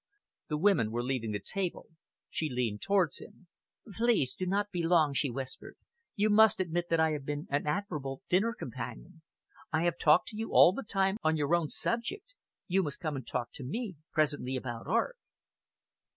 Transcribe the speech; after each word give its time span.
The 0.47 0.57
women 0.57 0.89
were 0.89 1.03
leaving 1.03 1.31
the 1.31 1.39
table. 1.39 1.89
She 2.27 2.49
leaned 2.49 2.81
towards 2.81 3.19
him. 3.21 3.45
"Please 3.97 4.33
do 4.33 4.47
not 4.47 4.71
be 4.71 4.81
long," 4.81 5.13
she 5.13 5.29
whispered. 5.29 5.77
"You 6.15 6.31
must 6.31 6.59
admit 6.59 6.89
that 6.89 6.99
I 6.99 7.11
have 7.11 7.23
been 7.23 7.45
an 7.51 7.67
admirable 7.67 8.23
dinner 8.27 8.55
companion. 8.55 9.21
I 9.71 9.83
have 9.83 9.99
talked 9.99 10.29
to 10.29 10.35
you 10.37 10.53
all 10.55 10.73
the 10.73 10.81
time 10.81 11.17
on 11.21 11.37
your 11.37 11.53
own 11.53 11.69
subject. 11.69 12.33
You 12.67 12.81
must 12.81 12.99
come 12.99 13.15
and 13.15 13.27
talk 13.27 13.51
to 13.53 13.63
me 13.63 13.97
presently 14.11 14.55
about 14.55 14.87
art." 14.87 15.19